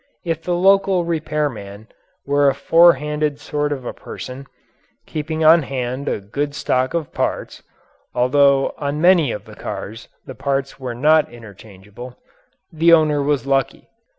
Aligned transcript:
If 0.25 0.41
the 0.41 0.55
local 0.55 1.05
repair 1.05 1.47
man 1.47 1.87
were 2.25 2.49
a 2.49 2.55
forehanded 2.55 3.39
sort 3.39 3.71
of 3.71 3.85
a 3.85 3.93
person, 3.93 4.47
keeping 5.05 5.45
on 5.45 5.61
hand 5.61 6.09
a 6.09 6.19
good 6.19 6.55
stock 6.55 6.95
of 6.95 7.13
parts 7.13 7.61
(although 8.15 8.73
on 8.79 8.99
many 8.99 9.31
of 9.31 9.45
the 9.45 9.53
cars 9.55 10.07
the 10.25 10.33
parts 10.33 10.79
were 10.79 10.95
not 10.95 11.31
interchangeable), 11.31 12.17
the 12.73 12.91
owner 12.91 13.21
was 13.21 13.45
lucky. 13.45 13.89